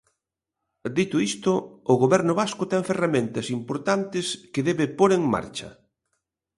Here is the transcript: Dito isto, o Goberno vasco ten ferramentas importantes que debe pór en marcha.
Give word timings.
Dito 0.97 1.15
isto, 1.31 1.51
o 1.91 1.93
Goberno 2.03 2.33
vasco 2.41 2.63
ten 2.71 2.83
ferramentas 2.89 3.47
importantes 3.57 4.25
que 4.53 4.65
debe 4.67 4.85
pór 4.97 5.11
en 5.17 5.23
marcha. 5.33 5.69